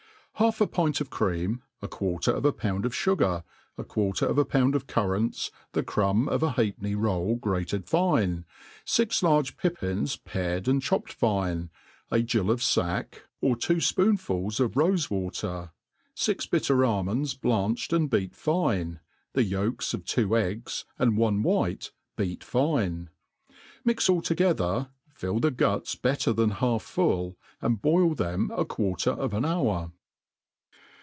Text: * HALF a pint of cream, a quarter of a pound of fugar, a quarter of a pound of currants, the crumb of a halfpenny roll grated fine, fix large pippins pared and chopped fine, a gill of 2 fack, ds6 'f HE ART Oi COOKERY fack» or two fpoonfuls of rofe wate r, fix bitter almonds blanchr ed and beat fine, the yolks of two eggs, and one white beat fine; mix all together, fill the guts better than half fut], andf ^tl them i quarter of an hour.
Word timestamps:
* 0.41 0.41
HALF 0.41 0.59
a 0.59 0.65
pint 0.65 0.99
of 0.99 1.11
cream, 1.11 1.61
a 1.83 1.87
quarter 1.87 2.31
of 2.31 2.45
a 2.45 2.51
pound 2.51 2.83
of 2.83 2.93
fugar, 2.95 3.43
a 3.77 3.83
quarter 3.83 4.25
of 4.25 4.39
a 4.39 4.45
pound 4.45 4.73
of 4.73 4.87
currants, 4.87 5.51
the 5.73 5.83
crumb 5.83 6.27
of 6.27 6.41
a 6.41 6.53
halfpenny 6.53 6.95
roll 6.95 7.35
grated 7.35 7.85
fine, 7.85 8.43
fix 8.83 9.21
large 9.21 9.55
pippins 9.55 10.15
pared 10.15 10.67
and 10.67 10.81
chopped 10.81 11.13
fine, 11.13 11.69
a 12.09 12.21
gill 12.23 12.49
of 12.49 12.59
2 12.59 12.63
fack, 12.63 12.63
ds6 12.63 12.71
'f 12.73 12.77
HE 12.81 12.85
ART 12.87 13.03
Oi 13.03 13.19
COOKERY 13.19 13.21
fack» 13.21 13.27
or 13.41 13.55
two 13.55 13.75
fpoonfuls 14.55 14.59
of 14.59 14.71
rofe 14.71 15.11
wate 15.11 15.43
r, 15.43 15.73
fix 16.15 16.47
bitter 16.47 16.83
almonds 16.83 17.35
blanchr 17.37 17.93
ed 17.93 17.95
and 17.95 18.09
beat 18.09 18.33
fine, 18.35 18.99
the 19.33 19.43
yolks 19.43 19.93
of 19.93 20.03
two 20.05 20.35
eggs, 20.35 20.85
and 20.97 21.17
one 21.17 21.43
white 21.43 21.91
beat 22.17 22.43
fine; 22.43 23.11
mix 23.85 24.09
all 24.09 24.23
together, 24.23 24.89
fill 25.07 25.39
the 25.39 25.51
guts 25.51 25.93
better 25.93 26.33
than 26.33 26.49
half 26.49 26.81
fut], 26.81 27.33
andf 27.61 27.79
^tl 27.81 28.17
them 28.17 28.51
i 28.57 28.63
quarter 28.63 29.11
of 29.11 29.35
an 29.35 29.45
hour. 29.45 29.91